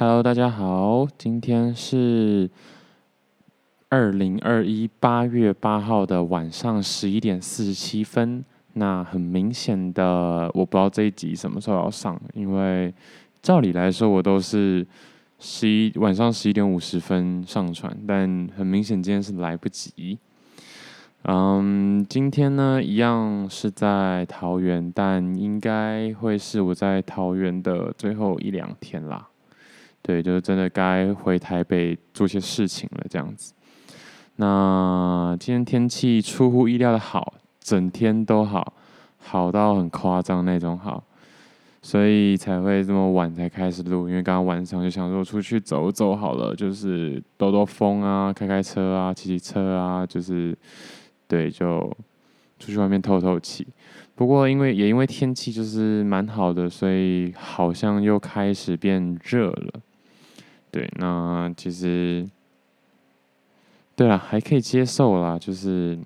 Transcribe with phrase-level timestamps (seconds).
[0.00, 2.48] Hello，大家好，今天是
[3.88, 8.44] 二零二一八月八号的晚上十一点四十七分。
[8.74, 12.94] 那很明显的，我不知道这一集什么时候要上，因为
[13.42, 14.86] 照理来说我都是
[15.40, 20.16] 十一晚上十一点五十分上传，但很明显今天是来不及。
[21.24, 29.26] 嗯，今天呢，一样是在桃园，但应该会是我在桃园的最后一两天啦。
[30.02, 33.52] 对，就是真的该回台北做些事情了，这样子。
[34.36, 38.72] 那今天天气出乎意料的好，整天都好，
[39.18, 41.02] 好到很夸张那种好，
[41.82, 44.08] 所以才会这么晚才开始录。
[44.08, 50.56] 因为刚刚晚上就想说出去走走好了，就是兜兜风啊，开开车啊，骑骑车啊，就是
[51.26, 51.80] 对，就
[52.60, 53.66] 出去外面透透气。
[54.14, 59.80] 不过因为也因为天气就是蛮好的，所以好像又开始变热了。
[60.78, 62.24] 对，那其实，
[63.96, 65.98] 对啊，还可以接受啦，就是，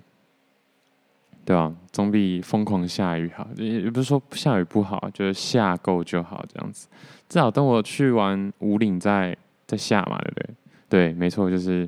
[1.45, 1.71] 对吧？
[1.93, 3.47] 总比疯狂下雨好。
[3.57, 6.89] 也不是说下雨不好，就是下够就好，这样子。
[7.29, 10.51] 至少等我去完武岭再再下嘛，对不对？
[10.89, 11.87] 对，没错，就是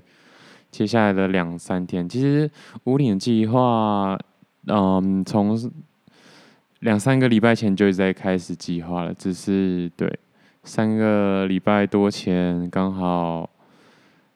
[0.70, 2.06] 接下来的两三天。
[2.06, 2.50] 其实
[2.84, 4.18] 武岭计划，
[4.66, 5.58] 嗯，从
[6.80, 10.18] 两三个礼拜前就一直在开始计划了，只是对。
[10.64, 13.48] 三个礼拜多前刚好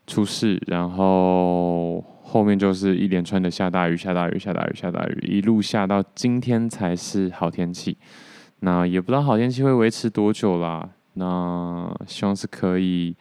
[0.07, 7.97] 出事，然后后面就是一连串的下大雨、下大雨、下大雨、下大雨，一路下到今天才是好天气。
[8.61, 10.87] 那也不知道好天气会维持多久啦。
[11.15, 13.17] 那希望是可以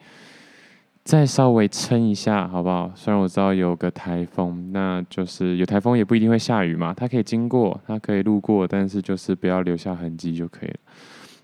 [1.02, 2.92] 再稍微撑一下，好不好？
[2.94, 10.76] 虽然我知道有个台风，那就是有台风也不一定会下雨嘛，它可以经过，它可以路过，但是就是不要留下痕迹就可以了。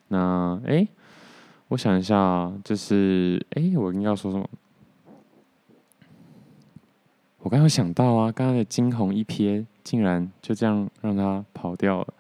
[0.09, 0.87] 那诶。
[1.69, 4.49] 我想一下，就是哎，我应该要说什么？
[7.39, 12.15] 我刚刚有想到啊，刚刚的惊鸿一瞥，竟然就这样让它跑掉了。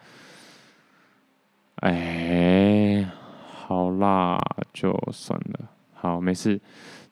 [1.76, 3.08] 哎，
[3.54, 4.38] 好啦，
[4.72, 6.60] 就算了，好，没事。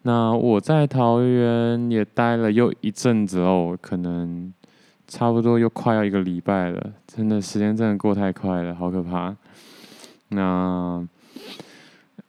[0.02, 4.52] 那我在桃园也待了又一阵子哦，可能
[5.06, 6.92] 差不多又快要一个礼拜了。
[7.06, 9.36] 真的，时间真的过太快了，好可怕。
[10.28, 11.06] 那。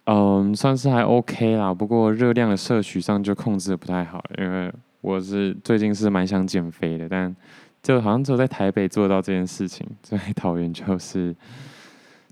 [0.05, 7.33] 嗯，算是还 OK 啦，不过热量的摄取上就控制的不太好，因为我是最近是蛮想减肥的，但
[7.81, 11.33] 就好像只有在台北做到这件事情，在桃园就是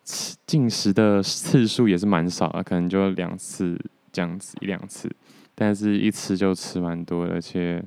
[0.03, 3.79] 吃进食的次数也是蛮少的，可能就两次
[4.11, 5.09] 这样子一两次，
[5.55, 7.81] 但是一吃就吃蛮多的，而且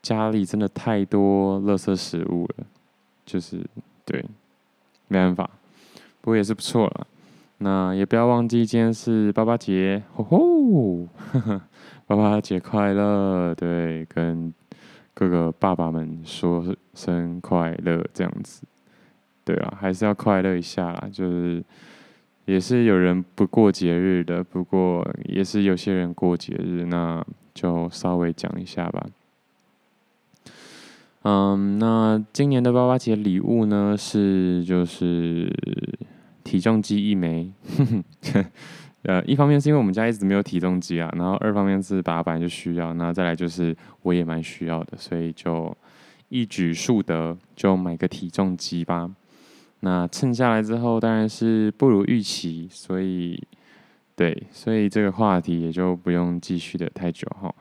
[0.00, 2.66] 家里真的太多垃圾食物了，
[3.26, 3.60] 就是
[4.04, 4.24] 对，
[5.08, 5.50] 没办法，
[6.20, 7.06] 不过也是不错了。
[7.60, 11.08] 那也不要忘记，今天是爸爸节，吼吼，
[12.06, 13.52] 爸爸节快乐！
[13.52, 14.54] 对，跟
[15.12, 16.64] 各个爸爸们说
[16.94, 18.62] 声快乐，这样子，
[19.44, 21.08] 对啊，还是要快乐一下啦。
[21.12, 21.60] 就是
[22.44, 29.04] 也是有人不过节日的，不过也是有些人过节日，那就稍微讲一下吧。
[31.22, 35.52] 嗯，那今年的爸爸节礼物呢，是就是。
[36.48, 37.52] 体重机一枚，
[39.04, 45.76] 呃，一方面是因为我们家一直没有体重机啊，然后二方面是爸爸本来就需要，然后再来就是我也蛮需要的，所以就
[46.30, 49.10] 一举数得，就买个体重机吧。
[49.80, 53.46] 那称下来之后，当然是不如预期，所以
[54.16, 57.54] 对，所以这个话题也就不用继续的太久哈。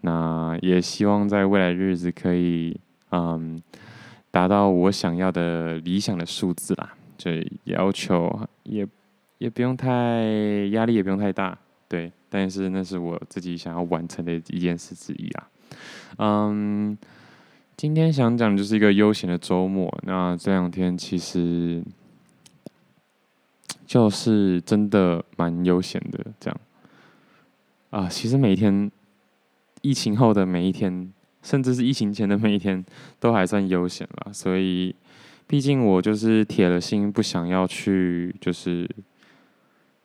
[0.00, 3.62] 那也希望在未来日子可以，嗯，
[4.30, 6.94] 达到我想要的理想的数字啦。
[7.22, 8.84] 所以要求也
[9.38, 10.24] 也不用太
[10.72, 11.56] 压力，也不用太大，
[11.86, 12.10] 对。
[12.28, 15.48] 但是那是我自己想要完成的一件事之一啊。
[16.18, 16.98] 嗯，
[17.76, 19.96] 今天想讲就是一个悠闲的周末。
[20.02, 21.80] 那这两天其实
[23.86, 26.60] 就是真的蛮悠闲的，这样。
[27.90, 28.90] 啊，其实每天，
[29.82, 32.84] 疫情后的每一天，甚至是疫情前的每一天，
[33.20, 34.92] 都还算悠闲了，所以。
[35.52, 38.88] 毕竟我就是铁了心不想要去，就是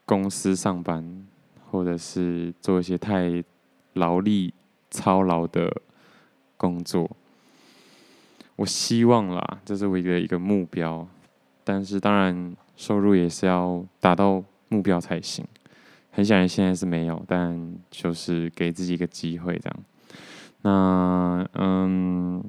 [0.04, 1.26] 公司上班，
[1.72, 3.42] 或者是做一些太
[3.94, 4.54] 劳力
[4.92, 5.74] 操劳的
[6.58, 7.10] 工作。
[8.58, 11.08] 我希望啦，这是我一个一个目标，
[11.64, 15.46] 但是当然收入也是要达到目标才行。
[16.12, 19.80] 很显然现在是没有，但就是给自己一个机会这样。
[20.64, 22.44] 那嗯，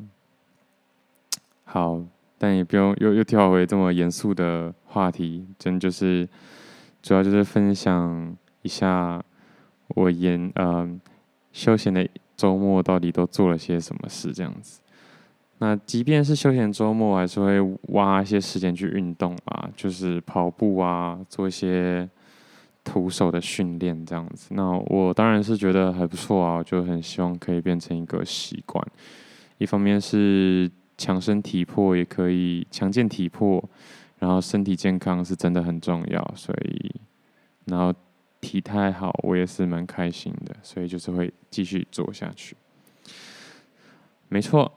[1.63, 2.03] 好。
[2.39, 6.27] 但也不用又又跳回这么严肃的话题，真就是
[7.03, 9.23] 主要就是分享一下
[9.89, 10.89] 我研呃
[11.53, 14.81] 休闲的周末到底都做了些什么事这样子。
[15.59, 22.09] 那即便是休闲周末，还是会挖一些时间去运动啊，就是跑步啊，做一些
[22.85, 24.55] 徒手的训练这样子。
[24.55, 28.87] 那我当然是觉得还不错啊，就很希望可以变成一个习惯。
[29.59, 33.67] 一方面是强身体魄，也可以强健体魄，
[34.19, 36.95] 然后身体健康是真的很重要，所以
[37.65, 37.95] 然后
[38.41, 42.55] 体态好，我也是蛮开心的，所以就是会继续做下去。
[44.29, 44.71] 没错。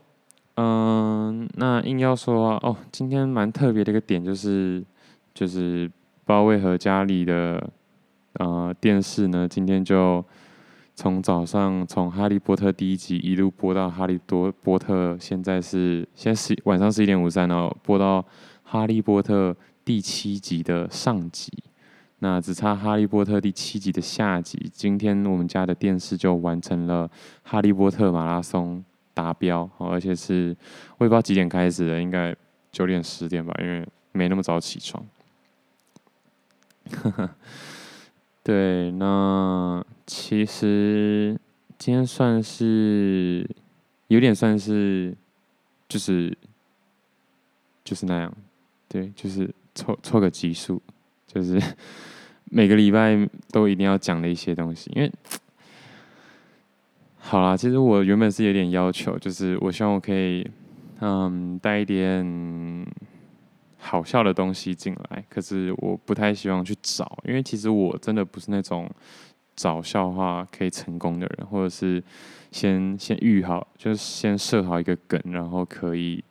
[0.55, 4.83] 嗯，那硬要说，哦，今天蛮特别的一个点就是，
[5.33, 5.87] 就是
[6.25, 7.71] 不知道为何家里的
[8.33, 10.23] 呃电视呢，今天就
[10.95, 18.21] 从早上从《哈利波特》第一集一路播到《哈利多波特》，现在是现在十晚上十一点五十三哦，播到
[18.63, 19.51] 《哈利波特》
[19.83, 21.51] 第七集的上集，
[22.19, 24.69] 那只差《哈利波特》第七集的下集。
[24.71, 27.07] 今天我们家的电视就完成了
[27.43, 28.83] 《哈利波特》马拉松。
[29.13, 30.55] 达标，哦而且是
[30.97, 32.33] 我也不知道几点开始的，应该
[32.71, 35.05] 九点十点吧，因为没那么早起床。
[38.41, 41.39] 对，那其实
[41.77, 43.49] 今天算是
[44.09, 45.15] 有点算是
[45.87, 46.37] 就是
[47.81, 48.33] 就是那样，
[48.89, 50.81] 对，就是凑凑个集数，
[51.25, 51.57] 就是
[52.51, 55.09] 每个礼拜都一定要讲的一些东西，因为。
[57.17, 60.45] 好啦，其实我原本是有点要求，就是我希望我可以，
[60.99, 62.85] 嗯，带一点
[63.77, 65.23] 好笑的东西进来。
[65.29, 68.89] 可是我不太希望去找，因为其实我真的不是那种
[69.61, 72.03] 找笑话可以成功的人，或者是
[72.51, 76.23] 先先预好，就是先设好一个梗，然后可以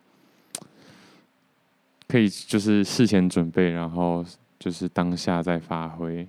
[2.07, 4.25] 可以就是事前准备，然后
[4.59, 6.27] 就是当下再发挥。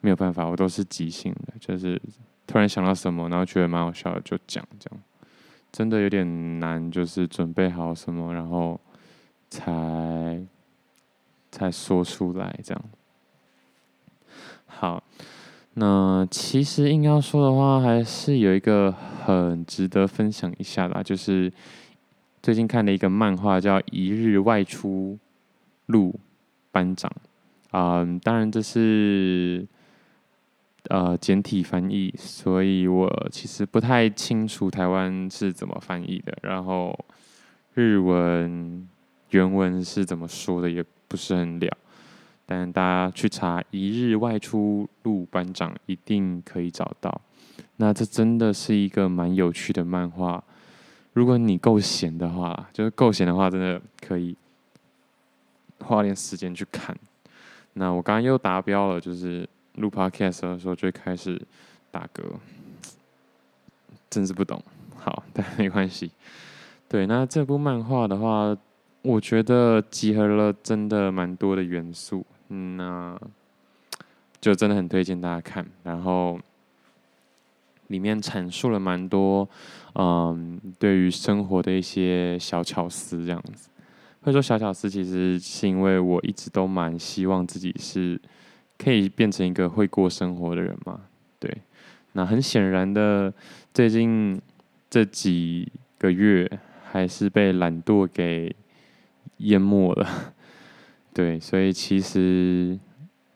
[0.00, 2.00] 没有办法，我都是即兴的，就是。
[2.50, 5.00] 突然想到什么，然后觉得蛮好笑的，就讲这样，
[5.70, 8.80] 真的有点难，就是准备好什么，然后
[9.50, 10.42] 才
[11.52, 12.84] 才说出来这样。
[14.64, 15.02] 好，
[15.78, 18.92] 那其实硬要说的话，还是有一个
[19.24, 21.52] 很值得分享一下啦，就是
[22.42, 25.18] 最近看的一个漫画叫《一日外出
[25.86, 26.18] 路
[26.72, 27.10] 班长》。
[27.70, 29.66] 嗯，当然这是。
[30.90, 36.98] 呃，简体翻译，所以我其实不太清楚台湾是怎么翻译的，然后
[37.74, 38.88] 日文
[39.30, 41.76] 原文是怎么说的，也不是很了。
[42.50, 47.20] 但大家去查“一日外出路班长”，一定可以找到。
[47.76, 50.42] 那这真的是一个蛮有趣的漫画，
[51.12, 54.34] 如果你够闲的话，就是够闲的话，真的可以
[55.80, 56.96] 花点时间去看。
[57.74, 59.46] 那我刚刚又达标了，就是。
[59.78, 61.40] 录 podcast 的时候就开始
[61.92, 62.20] 打嗝，
[64.10, 64.60] 真是不懂。
[64.96, 66.10] 好，但没关系。
[66.88, 68.56] 对，那这部漫画的话，
[69.02, 73.18] 我觉得集合了真的蛮多的元素，嗯，那
[74.40, 75.66] 就真的很推荐大家看。
[75.84, 76.38] 然后
[77.88, 79.48] 里面阐述了蛮多，
[79.94, 83.68] 嗯，对于生活的一些小巧思，这样子。
[84.22, 88.20] 会说小巧思，其实是因为我一直都蛮希望自己是。
[88.80, 91.00] 可以变成一个会过生活的人嘛？
[91.40, 91.52] 对，
[92.12, 93.34] 那很显然的，
[93.74, 94.40] 最近
[94.88, 96.48] 这几个月
[96.88, 98.54] 还是被懒惰给
[99.38, 100.32] 淹没了。
[101.12, 102.78] 对，所以其实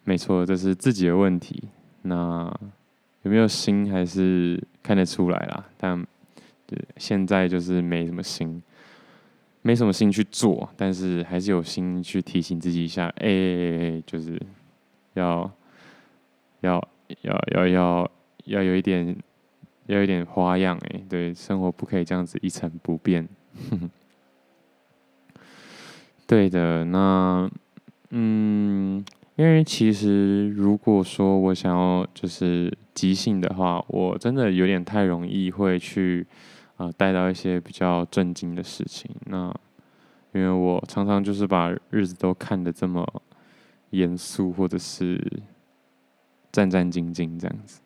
[0.05, 1.65] 没错，这是自己的问题。
[2.03, 2.53] 那
[3.23, 6.05] 有没有心还是看得出来啦，但
[6.67, 8.63] 对现在就是没什么心，
[9.63, 14.41] 没什么心去做，但是还是有心去提醒自己一下，哎、就是。
[15.15, 15.51] 要
[16.61, 16.89] 要
[17.21, 18.11] 要要要
[18.47, 19.15] 要有一点，
[19.85, 23.29] 要有一点花样哎，对，生活不可以这样子一成不变。
[26.27, 27.47] 对的，那
[28.13, 29.05] 嗯，
[29.37, 36.27] 因为其实如果说我想要就是即兴的话，我真的有点太容易会去
[36.77, 39.11] 啊带到一些比较震惊的事情。
[39.27, 39.55] 那
[40.33, 43.07] 因为我常常就是把日子都看得这么。
[43.93, 45.23] 严肃或者是
[46.51, 47.83] 战战兢兢这样子，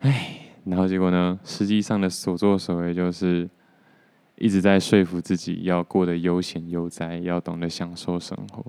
[0.00, 1.38] 哎，然后结果呢？
[1.44, 3.48] 实际上的所作所为就是
[4.36, 8.64] 一直在说服自己要过得悠闲悠哉，要懂得享受生活。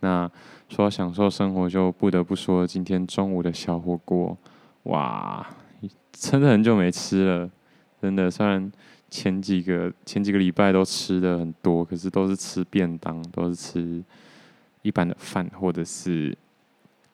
[0.00, 0.30] 那
[0.68, 4.36] 说享受生活，就不得不说今天中午的小火锅，
[4.84, 5.46] 哇，
[6.12, 7.50] 真的很久没吃了，
[8.00, 8.30] 真的。
[8.30, 8.70] 虽然
[9.10, 14.02] 前几个前几个礼拜都吃的很多，可是都是吃便当，都是吃。
[14.82, 16.34] 一般的饭或者是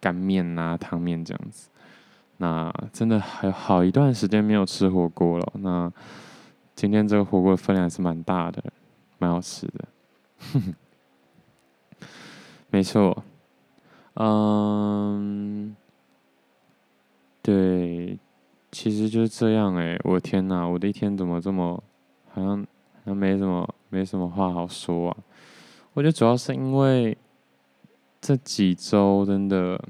[0.00, 1.68] 干面啊、汤面这样子，
[2.36, 5.52] 那真的还好一段时间没有吃火锅了。
[5.54, 5.92] 那
[6.76, 8.62] 今天这个火锅分量还是蛮大的，
[9.18, 9.88] 蛮好吃的。
[12.70, 13.24] 没错，
[14.14, 15.74] 嗯，
[17.40, 18.18] 对，
[18.70, 21.82] 其实就是这样哎、我天哪，我的一天怎么这么
[22.32, 22.66] 好像好
[23.06, 25.16] 像没什么没什么话好说啊？
[25.94, 27.16] 我觉得主要是因为
[28.20, 29.82] 这几周真的。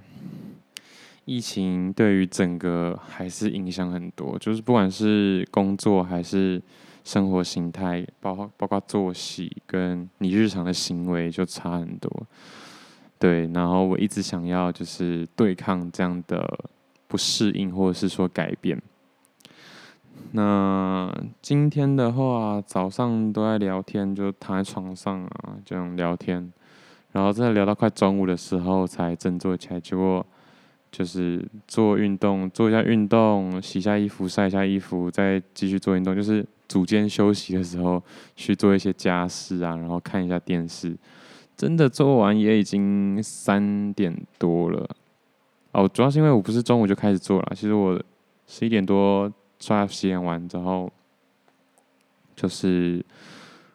[1.27, 6.63] 疫情对于整个还是影响很多，就是不管是工作还是
[7.03, 12.09] 生活形态，包括包括作息跟你日常的行为就差很多。
[13.19, 16.49] 对，然后我一直想要就是对抗这样的
[17.09, 18.81] 不适应或者是说改变。
[20.31, 26.53] 那今天的话，早上都在聊天，就躺在床上啊这样聊天，
[27.11, 30.25] 然后在聊到快中午的时候才振作起来，结果。
[30.91, 36.15] 就是做运动，做一下运动，洗一下衣服，晒一下衣服，再继续做运动。
[36.15, 38.03] 就是组间休息的时候
[38.35, 40.97] 去做一些家事啊，然后看一下电视。
[41.57, 44.89] 真的做完也已经三点多了。
[45.73, 48.03] 哦，主要是因为我不是中午就开始做了，其实我
[48.47, 50.91] 十一点多刷牙洗脸完之后，
[52.35, 53.05] 就是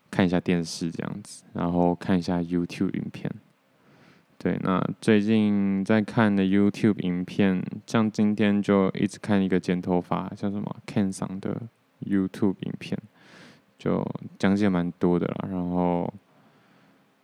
[0.09, 3.31] 看一下电视这样子，然后看一下 YouTube 影片。
[4.43, 11.61] 对，那最近在看的 YouTube 影片，像今天就一直看一个剪头发，叫什么 Ken 桑的
[12.03, 12.97] YouTube 影片，
[13.77, 14.03] 就
[14.39, 16.11] 讲解蛮多的啦，然后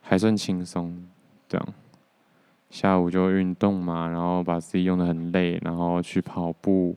[0.00, 1.08] 还算轻松，
[1.48, 1.68] 这样。
[2.70, 6.96] 下午就运动嘛，然后把自己用得很累，然后去跑步，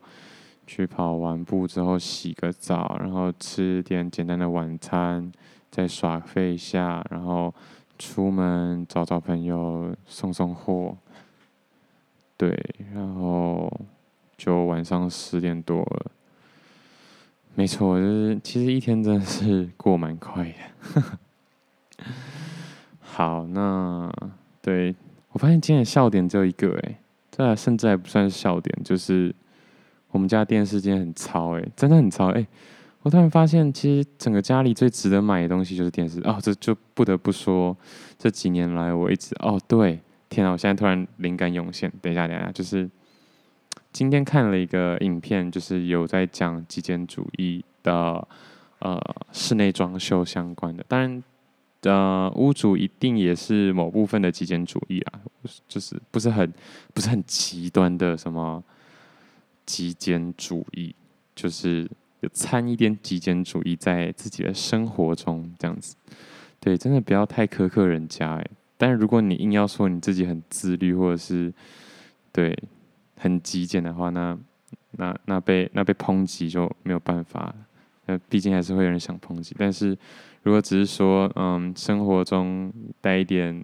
[0.68, 5.32] 去跑完步之后洗个澡，然后吃点简单的晚餐，
[5.72, 7.51] 再耍废一下，然后。
[8.01, 10.98] 出门找找朋友，送送货，
[12.36, 12.60] 对，
[12.96, 13.72] 然后
[14.36, 16.12] 就晚上十点多了。
[17.53, 21.03] 没错，就是其实一天真的是过蛮快的。
[23.00, 24.12] 好，那
[24.63, 24.96] 对，
[25.34, 29.36] 我发现今天的笑点只有一个，哎，这甚至还不算是笑点，就是
[30.10, 32.48] 我们家电视今天很吵，哎，真的很吵，哎。
[33.03, 36.38] 我突然发现，其实整个家里最值得买的东西就是电视哦。
[36.39, 37.75] 这就不得不说，
[38.20, 40.51] 这几年来我一直哦，对，天啊！
[40.51, 41.91] 我现在突然灵感涌现。
[42.00, 42.88] 等一下，等一下，就是
[43.91, 48.27] 今天看了一个影片，就是有在讲极简主义的
[48.77, 50.86] 呃室内装修相关的。
[50.88, 51.24] 当然，
[51.81, 55.20] 呃，屋主一定也是某部分的极简主义啊，
[55.67, 56.53] 就是不是很
[56.93, 58.63] 不是很极端的什么
[59.65, 60.93] 极简主义，
[61.34, 61.89] 就是。
[62.22, 65.96] 有掺一点极简主义在自己的生活中，这样子，
[66.60, 68.48] 对，真的不要太苛刻人家哎。
[68.78, 71.54] 但是如果你硬要说你自己很自律，或者是
[72.32, 72.58] 对
[73.18, 74.38] 很极简的话，那
[74.92, 77.54] 那那被那被抨击就没有办法。
[78.06, 79.56] 那毕竟还是会有人想抨击。
[79.60, 79.98] 但是
[80.42, 83.63] 如果只是说，嗯，生活中带一点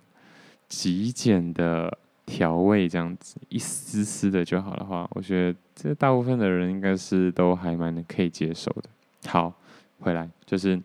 [0.67, 1.97] 极简的。
[2.27, 8.89] 调味这样子一丝丝的就好的话，我觉得这大部分的人应该是都还蛮可以接受的。
[9.27, 9.53] 好，
[10.01, 10.77] 回来就是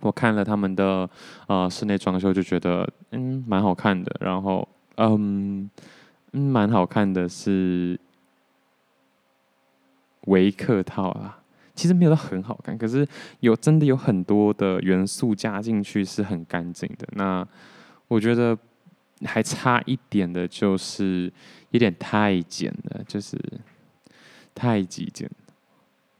[0.00, 1.08] 我看了他们的
[1.46, 4.12] 呃室内装修，就觉得嗯蛮好看的。
[4.20, 4.66] 然后
[4.96, 5.70] 嗯
[6.32, 7.96] 嗯蛮好看的是
[10.22, 11.38] 维客套啦，
[11.76, 13.06] 其实没有到很好看，可是
[13.38, 17.06] 有真的有很多的元素加进去是很干净的。
[17.12, 17.46] 那
[18.08, 18.58] 我觉得。
[19.24, 21.32] 还差一点的，就是
[21.70, 23.38] 有点太简了，就是
[24.54, 25.30] 太极简。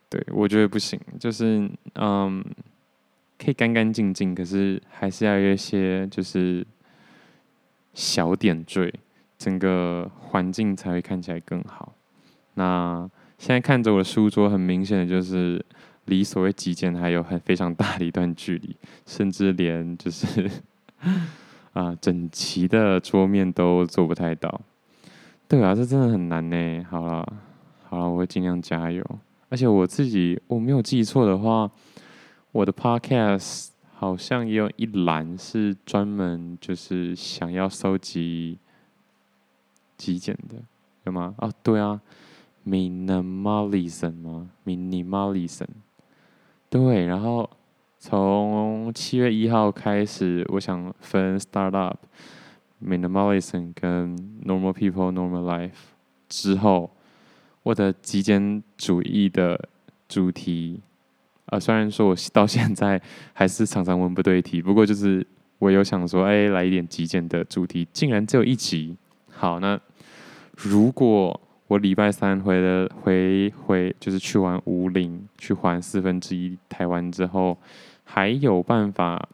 [0.09, 2.45] 对，我觉得不行，就是嗯，
[3.39, 6.67] 可以干干净净，可是还是要有一些就是
[7.95, 8.93] 小点缀，
[9.39, 11.95] 整个环境才会看起来更好。
[12.55, 15.65] 那现在看着我的书桌，很明显的就是
[16.07, 18.77] 离所谓极简还有很非常大的一段距离，
[19.07, 20.51] 甚至连就是。
[21.73, 24.61] 啊，整齐的桌面都做不太到，
[25.47, 26.85] 对啊，这真的很难呢。
[26.91, 27.33] 好了，
[27.89, 29.05] 好了，我会尽量加油。
[29.49, 31.71] 而且我自己，我没有记错的话，
[32.53, 38.59] 我的 podcast 好像也有一栏是专门就是想要收集
[39.97, 40.57] 极简的，
[41.05, 41.35] 有吗？
[41.39, 42.01] 哦，对啊
[42.67, 45.67] ，minimalism 吗？minimalism，
[46.69, 47.49] 对，然后。
[48.03, 51.97] 从七月一号开始，我想分 startup、
[52.83, 55.73] minimalism 跟 normal people、normal life
[56.27, 56.91] 之后，
[57.63, 59.69] 我的极简主义的
[60.09, 60.81] 主题，
[61.45, 62.99] 呃，虽然说我到现在
[63.35, 65.25] 还是常常文不对题，不过就是
[65.59, 68.97] 我有想说，哎，来一点极简的主题，竟然只有一集。
[69.31, 69.79] 好，那
[70.57, 71.39] 如果
[71.71, 77.57] 我礼拜三回了回回就是去完武岭，去环四分之一台湾之后，
[78.03, 79.29] 还有办法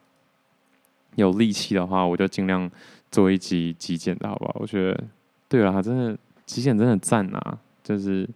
[1.15, 2.69] 有力气的话，我就尽量
[3.09, 4.55] 做一集极简的好不好？
[4.59, 5.03] 我觉得
[5.49, 6.15] 对啊，真的
[6.45, 8.29] 极简真的赞啊，就是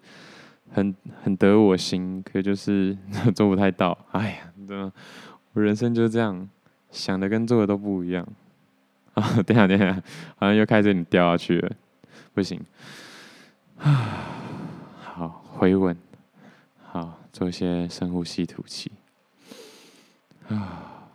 [0.71, 2.97] 很很得我心，可就是
[3.35, 3.95] 做不太到。
[4.13, 4.91] 哎呀，真的，
[5.53, 6.49] 我人生就是这样，
[6.89, 8.27] 想的跟做的都不一样。
[9.13, 9.93] 啊，等下等下，
[10.37, 11.71] 好像又开始你掉下去了，
[12.33, 12.59] 不行。
[13.83, 14.27] 啊，
[15.01, 15.97] 好，回稳，
[16.83, 18.91] 好，做一些深呼吸，吐气。
[20.49, 21.09] 啊，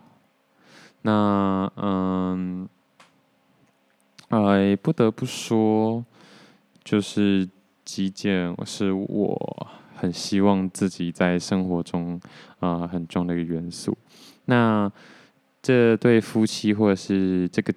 [1.01, 2.67] 那嗯，
[4.27, 6.03] 哎，不得不说，
[6.83, 7.47] 就是
[7.85, 12.19] 极简，是我很希望自己在生活中
[12.59, 13.97] 啊、呃、很重要的一个元素。
[14.45, 14.91] 那
[15.61, 17.73] 这对夫妻，或者是这个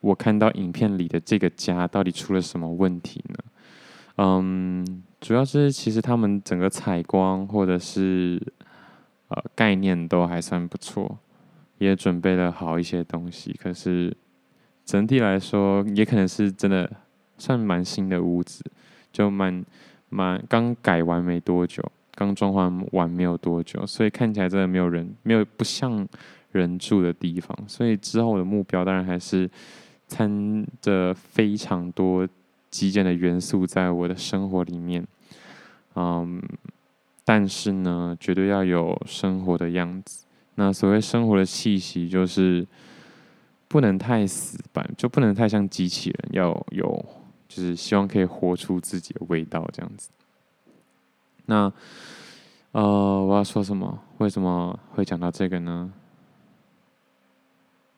[0.00, 3.36] 我看到影片里的这个家，到底出了什么问题呢？
[4.22, 4.84] 嗯，
[5.18, 8.38] 主要是其实他们整个采光或者是
[9.28, 11.18] 呃概念都还算不错，
[11.78, 13.58] 也准备了好一些东西。
[13.62, 14.14] 可是
[14.84, 16.90] 整体来说，也可能是真的
[17.38, 18.62] 算蛮新的屋子，
[19.10, 19.64] 就蛮
[20.10, 21.82] 蛮刚改完没多久，
[22.14, 26.06] 刚装潢完没有多久，所以看起来真的没有人，没有不像
[26.52, 27.56] 人住的地方。
[27.66, 29.50] 所以之后的目标当然还是
[30.06, 32.28] 掺着非常多。
[32.70, 35.06] 极简的元素在我的生活里面，
[35.96, 36.40] 嗯，
[37.24, 40.24] 但是呢，绝对要有生活的样子。
[40.54, 42.66] 那所谓生活的气息，就是
[43.66, 47.04] 不能太死板，就不能太像机器人，要有，
[47.48, 50.10] 就是希望可以活出自己的味道这样子。
[51.46, 51.72] 那，
[52.72, 54.00] 呃，我要说什么？
[54.18, 55.92] 为什么会讲到这个呢？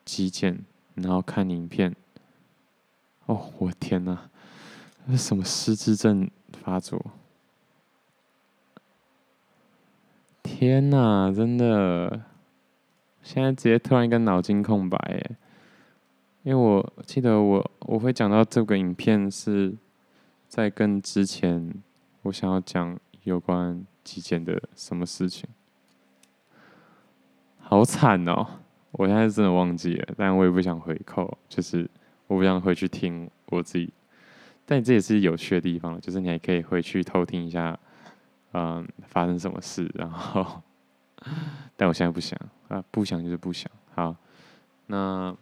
[0.05, 0.59] 极简，
[0.95, 1.95] 然后看影片。
[3.25, 4.29] 哦，我天哪！
[5.05, 7.03] 那什么失智症发作？
[10.41, 12.21] 天哪，真的！
[13.21, 15.37] 现在直接突然一个脑筋空白耶，
[16.43, 19.73] 因为我记得我我会讲到这个影片是
[20.47, 21.73] 在跟之前
[22.23, 25.49] 我想要讲有关极简的什么事情，
[27.59, 28.45] 好惨哦！
[28.91, 31.89] 我现在真的忘记了，但我也不想回扣，就是
[32.27, 33.91] 我不想回去听我自己。
[34.65, 37.77] 但这也是有趣的地方，就是你还可以回去偷听一下，
[38.53, 39.91] 嗯，发生什么事。
[39.93, 40.61] 然后，
[41.75, 43.69] 但我现在不想啊，不想就是不想。
[43.93, 44.15] 好，
[44.87, 45.35] 那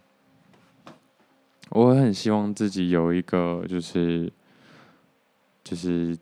[1.70, 4.32] 我很希望自己有一个，就是
[5.64, 6.18] 就是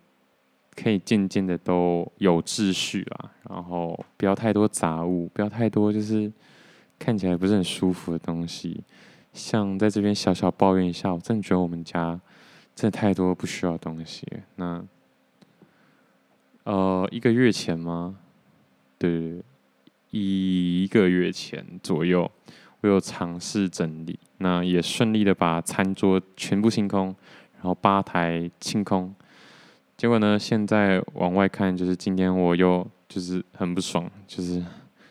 [0.75, 6.31] 可以渐渐的都有秩序啦，然后不要太多杂物，不要太多就是
[6.99, 8.83] 看起来不是很舒服的东西。
[9.31, 12.19] 像在这边小小抱怨一下，我真的觉得我们家。
[12.79, 14.25] 真的太多不需要东西。
[14.55, 14.81] 那，
[16.63, 18.15] 呃，一个月前吗？
[18.97, 19.43] 对，
[20.11, 22.31] 一个月前左右，
[22.79, 27.07] 我有尝试整理，那也顺利的把餐桌全部清空，
[27.55, 29.13] 然后吧台清空。
[29.97, 34.63] 结果呢，现在往外看，就是今天我又就是很不爽，就是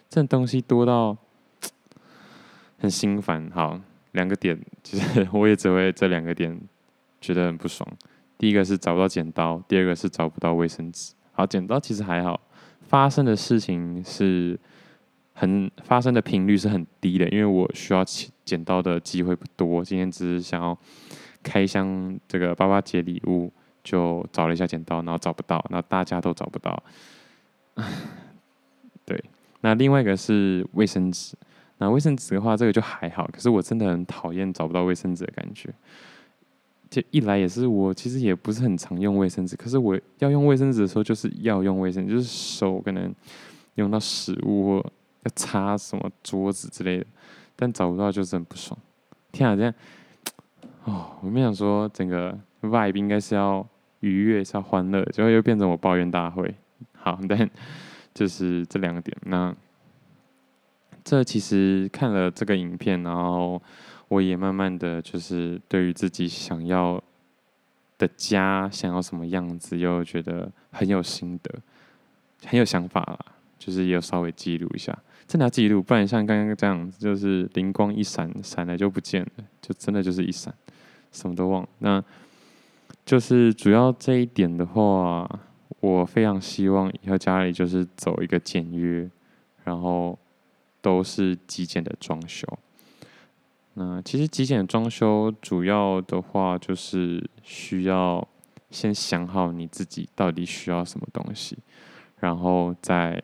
[0.08, 1.14] 这东西多到
[2.78, 3.50] 很心烦。
[3.50, 3.78] 好，
[4.12, 6.58] 两个点，其实 我也只会这两个点。
[7.20, 7.88] 觉得很不爽。
[8.36, 11.12] 第一个是找不到剪刀，第二个是找不到卫生纸。
[11.32, 12.40] 好，剪刀其实还好，
[12.82, 14.58] 发生的事情是
[15.32, 18.04] 很发生的频率是很低的，因为我需要
[18.44, 19.84] 剪刀的机会不多。
[19.84, 20.76] 今天只是想要
[21.42, 23.52] 开箱这个爸爸节礼物，
[23.82, 26.82] 就找了一下剪刀，然后找不到，然后大家都找不到。
[29.04, 29.22] 对，
[29.60, 31.36] 那另外一个是卫生纸。
[31.78, 35.72] 那卫生纸的话，这个就还好，可是我真的很讨厌找不到卫生纸的感觉。
[36.90, 43.14] 就一来也是我其实也不是很常用卫生纸，可是我要用卫生纸的时候，就是要用卫生纸，就是手可能
[43.74, 44.92] 用到食物或
[45.24, 47.06] 要擦什么桌子之类的，
[47.54, 48.78] 但找不到就是很不爽。
[49.30, 49.74] 天啊，这样
[50.84, 53.66] 哦，我没想说整个 vibe 应该是要
[54.00, 56.54] 愉悦，是要欢乐，结果又变成我抱怨大会。
[56.94, 57.50] 好， 但
[58.14, 59.14] 就是这两个点。
[59.26, 59.54] 那
[61.04, 63.60] 这其实看了这个影片，然后。
[64.08, 67.02] 我也慢慢的就是对于自己想要
[67.96, 71.54] 的家，想要什么样子，又觉得很有心得，
[72.44, 73.18] 很有想法啦。
[73.58, 80.54] 就是也有稍微记录一下，真的要记录，不然像刚刚这样子，就是灵光一闪，闪了就不见了，就真的就是一闪，
[81.10, 81.68] 什么都忘了。
[81.80, 82.04] 那
[83.04, 85.28] 就是主要这一点的话，
[85.80, 89.10] 我非常希望以后家里就是走一个简约，
[89.64, 90.16] 然后
[90.80, 92.46] 都是极简的装修。
[93.80, 98.26] 那其实极简装修主要的话就是需要
[98.72, 101.56] 先想好你自己到底需要什么东西，
[102.18, 103.22] 然后在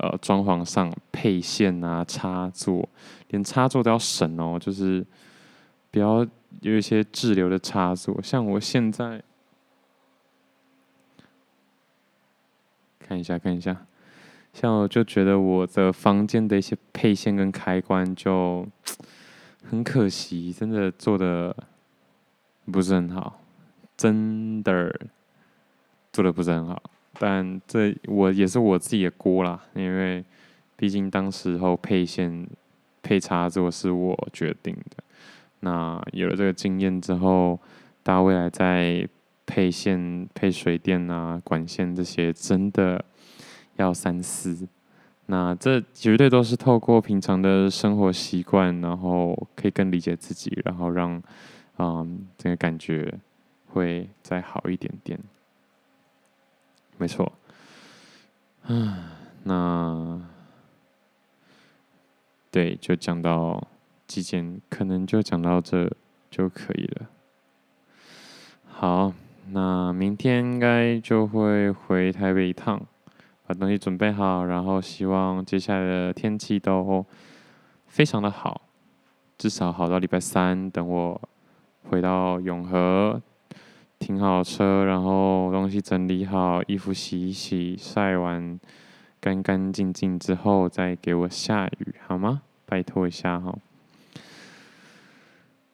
[0.00, 2.88] 呃装潢上配线啊、插座，
[3.28, 5.06] 连插座都要省哦，就是
[5.92, 6.26] 不要
[6.62, 8.20] 有一些滞留的插座。
[8.20, 9.22] 像我现在
[12.98, 13.86] 看一下，看一下，
[14.52, 18.66] 像我就觉得我的房间的一些配线跟开关就
[19.68, 21.56] 很可惜，真的做的
[22.66, 23.38] 不是很好。
[23.94, 25.00] 真的
[26.12, 26.82] 做的不是很好，
[27.20, 30.24] 但这我也是我自己的锅啦，因为
[30.76, 32.48] 毕竟当时候配线
[33.00, 35.04] 配插座是我决定的。
[35.60, 37.60] 那有了这个经验之后，
[38.02, 39.08] 大家未来在
[39.46, 43.04] 配线、配水电啊、管线这些，真的
[43.76, 44.66] 要三思。
[45.26, 51.22] 那这绝对都是透过平常的生活习惯，然后可以更理解自己，然后让
[51.78, 53.18] 嗯这个感觉。
[53.74, 55.18] 会再好一点点，
[56.98, 57.32] 没错。
[58.64, 59.02] 嗯，
[59.44, 60.20] 那
[62.50, 63.66] 对，就讲到
[64.06, 65.90] 极简，可能就讲到这
[66.30, 67.06] 就可以了。
[68.66, 69.14] 好，
[69.52, 72.78] 那明天应该就会回台北一趟，
[73.52, 77.04] 把东西准备好，然后希望接下来的天气都
[77.86, 78.62] 非常的好，
[79.36, 81.20] 至少好到礼拜三，等我
[81.90, 83.20] 回到永和。
[83.98, 88.58] 停好车，然后东西整理好，衣服洗一洗，晒完
[89.20, 92.42] 干干净净之后，再给我下雨好吗？
[92.64, 93.56] 拜托一下哈。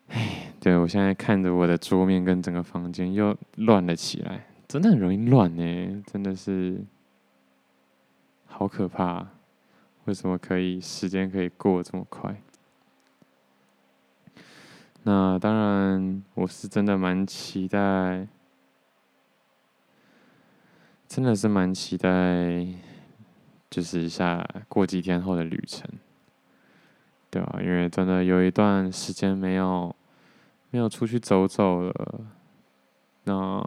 [0.09, 6.85] 哎，对，我现在看着我的桌面跟整个房间又乱了起来，真的很容易乱呢，真的是
[8.49, 9.29] 好可怕。
[10.07, 12.43] 为什么可以时间可以过这么快？
[15.05, 18.27] 那当然，我是真的蛮期待，
[21.07, 22.67] 真的是蛮期待，
[23.71, 25.89] 就是一下过几天后的旅程，
[27.31, 27.61] 对吧？
[27.63, 29.95] 因为真的有一段时间没有
[30.71, 32.21] 没有出去走走了。
[33.25, 33.63] 那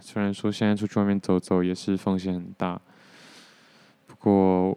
[0.00, 2.80] 虽然说现在出去外面走走也是风险很大，
[4.22, 4.76] 过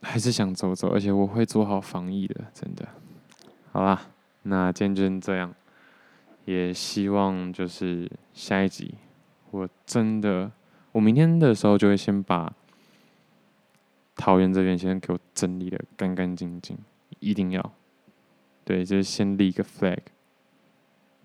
[0.00, 2.88] 还是想走走，而且我会做好防疫的，真的。
[3.70, 4.08] 好啦。
[4.44, 5.54] 那今天就这样，
[6.46, 8.96] 也希望就是下一集，
[9.52, 10.50] 我真的，
[10.90, 12.52] 我明天的时候就会先把
[14.16, 16.76] 桃园这边先给我整理的干干净净，
[17.20, 17.72] 一定要，
[18.64, 20.00] 对，就是先立一个 flag，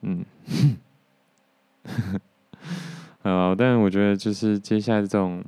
[0.01, 0.23] 嗯，
[3.23, 5.43] 呃，但我觉得就是接下来这种，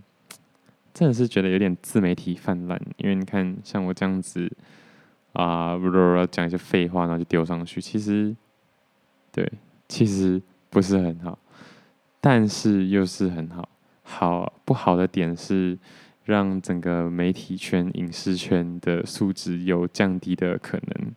[0.93, 4.51] 真的是觉得有点自媒体泛滥，因为你看像我这样子。
[5.33, 7.79] 啊，不不讲一些废话，然后就丢上去。
[7.79, 8.35] 其实，
[9.31, 9.47] 对，
[9.87, 11.37] 其实不是很好，
[12.19, 13.69] 但是又是很好。
[14.01, 15.77] 好不好的点是，
[16.25, 21.11] 让整个媒体圈、影视圈的素质有降低的可能。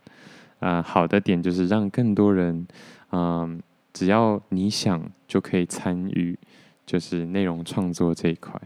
[0.61, 2.67] 啊，好的点就是让更多人，
[3.13, 3.61] 嗯，
[3.95, 6.39] 只要你想就可以参与，
[6.85, 8.61] 就是内容创作这一块。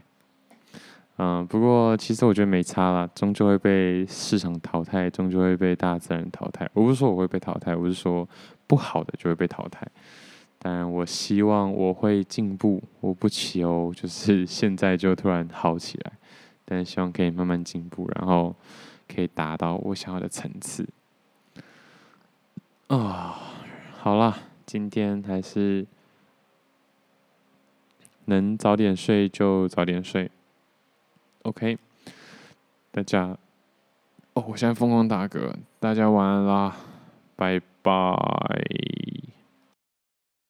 [1.18, 6.68] 嗯，不过其实我觉得没差啦，终究会被市场淘汰，终究会被大自然淘汰。
[6.74, 8.28] 我不是说我会被淘汰，我是说
[8.66, 9.86] 不好的就会被淘汰。
[10.58, 16.12] 当然，我希望我会进步，我不求就是现在就突然好起来，
[16.66, 18.54] 但希望可以慢慢进步，然后
[19.08, 20.86] 可以达到我想要的层次。
[22.88, 23.40] 啊、
[23.98, 25.86] 好啦，今天还是
[28.26, 30.30] 能早点睡就早点睡。
[31.46, 31.78] OK，
[32.90, 33.36] 大家，
[34.32, 36.76] 哦，我现在疯狂打嗝，大家晚安啦，
[37.36, 37.92] 拜拜。